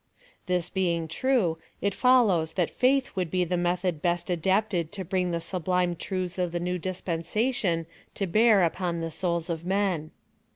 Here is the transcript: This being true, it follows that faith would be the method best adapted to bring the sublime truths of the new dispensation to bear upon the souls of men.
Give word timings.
This 0.47 0.67
being 0.71 1.07
true, 1.07 1.59
it 1.79 1.93
follows 1.93 2.53
that 2.53 2.71
faith 2.71 3.15
would 3.15 3.29
be 3.29 3.43
the 3.43 3.55
method 3.55 4.01
best 4.01 4.31
adapted 4.31 4.91
to 4.93 5.05
bring 5.05 5.29
the 5.29 5.39
sublime 5.39 5.95
truths 5.95 6.39
of 6.39 6.51
the 6.51 6.59
new 6.59 6.79
dispensation 6.79 7.85
to 8.15 8.25
bear 8.25 8.63
upon 8.63 9.01
the 9.01 9.11
souls 9.11 9.47
of 9.47 9.63
men. 9.63 10.09